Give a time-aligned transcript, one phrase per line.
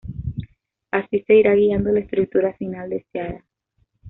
[0.89, 3.45] Así se irá guiando la estructura final deseada.